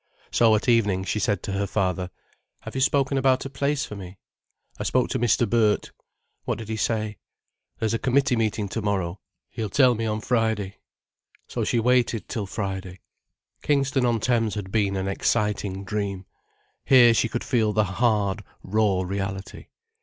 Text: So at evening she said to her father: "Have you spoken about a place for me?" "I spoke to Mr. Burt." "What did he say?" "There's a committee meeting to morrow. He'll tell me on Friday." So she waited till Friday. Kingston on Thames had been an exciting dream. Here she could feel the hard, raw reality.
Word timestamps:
So 0.31 0.55
at 0.55 0.67
evening 0.67 1.03
she 1.03 1.19
said 1.19 1.43
to 1.43 1.51
her 1.51 1.67
father: 1.67 2.09
"Have 2.61 2.73
you 2.73 2.81
spoken 2.81 3.19
about 3.19 3.45
a 3.45 3.51
place 3.51 3.85
for 3.85 3.95
me?" 3.95 4.17
"I 4.79 4.83
spoke 4.83 5.09
to 5.09 5.19
Mr. 5.19 5.47
Burt." 5.47 5.91
"What 6.43 6.57
did 6.57 6.69
he 6.69 6.75
say?" 6.75 7.19
"There's 7.77 7.93
a 7.93 7.99
committee 7.99 8.35
meeting 8.35 8.67
to 8.69 8.81
morrow. 8.81 9.19
He'll 9.51 9.69
tell 9.69 9.93
me 9.93 10.07
on 10.07 10.19
Friday." 10.19 10.77
So 11.47 11.63
she 11.63 11.77
waited 11.79 12.27
till 12.27 12.47
Friday. 12.47 13.01
Kingston 13.61 14.07
on 14.07 14.19
Thames 14.19 14.55
had 14.55 14.71
been 14.71 14.95
an 14.95 15.07
exciting 15.07 15.85
dream. 15.85 16.25
Here 16.83 17.13
she 17.13 17.29
could 17.29 17.43
feel 17.43 17.71
the 17.71 17.83
hard, 17.83 18.43
raw 18.63 19.01
reality. 19.03 19.67